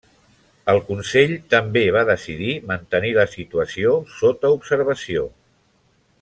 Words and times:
El 0.71 0.79
Consell 0.85 1.33
també 1.53 1.83
va 1.97 2.03
decidir 2.11 2.55
mantenir 2.73 3.11
la 3.19 3.27
situació 3.35 3.93
sota 4.23 4.53
observació. 4.57 5.29